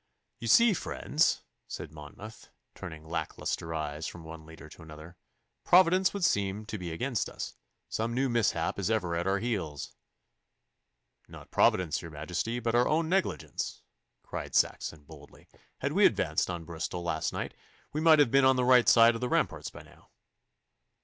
'You 0.39 0.47
see, 0.47 0.73
friends,' 0.73 1.43
said 1.67 1.91
Monmouth, 1.91 2.49
turning 2.73 3.05
lack 3.07 3.37
lustre 3.37 3.71
eyes 3.75 4.07
from 4.07 4.23
one 4.23 4.47
leader 4.47 4.67
to 4.67 4.81
another, 4.81 5.15
'Providence 5.63 6.11
would 6.11 6.25
seem 6.25 6.65
to 6.65 6.79
be 6.79 6.91
against 6.91 7.29
us. 7.29 7.53
Some 7.87 8.15
new 8.15 8.27
mishap 8.27 8.79
is 8.79 8.89
ever 8.89 9.15
at 9.15 9.27
our 9.27 9.37
heels.' 9.37 9.93
'Not 11.27 11.51
Providence, 11.51 12.01
your 12.01 12.09
Majesty, 12.09 12.59
but 12.59 12.73
our 12.73 12.87
own 12.87 13.09
negligence,' 13.09 13.83
cried 14.23 14.55
Saxon 14.55 15.03
boldly. 15.03 15.47
'Had 15.81 15.93
we 15.93 16.07
advanced 16.07 16.49
on 16.49 16.65
Bristol 16.65 17.03
last 17.03 17.31
night, 17.31 17.53
we 17.93 18.01
might 18.01 18.17
have 18.17 18.31
been 18.31 18.43
on 18.43 18.55
the 18.55 18.65
right 18.65 18.89
side 18.89 19.13
of 19.13 19.21
the 19.21 19.29
ramparts 19.29 19.69
by 19.69 19.83
now. 19.83 20.09